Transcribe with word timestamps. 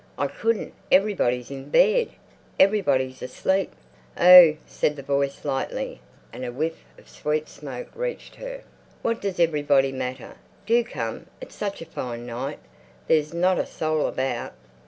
"I 0.17 0.25
couldn't. 0.25 0.73
Everybody's 0.91 1.51
in 1.51 1.69
bed. 1.69 2.09
Everybody's 2.59 3.21
asleep." 3.21 3.71
"Oh," 4.19 4.55
said 4.65 4.95
the 4.95 5.03
voice 5.03 5.45
lightly, 5.45 6.01
and 6.33 6.43
a 6.43 6.51
whiff 6.51 6.83
of 6.97 7.07
sweet 7.07 7.47
smoke 7.47 7.89
reached 7.93 8.37
her. 8.37 8.63
"What 9.03 9.21
does 9.21 9.39
everybody 9.39 9.91
matter? 9.91 10.37
Do 10.65 10.83
come! 10.83 11.27
It's 11.39 11.53
such 11.53 11.83
a 11.83 11.85
fine 11.85 12.25
night. 12.25 12.57
There's 13.07 13.31
not 13.31 13.59
a 13.59 13.65
soul 13.67 14.07
about." 14.07 14.53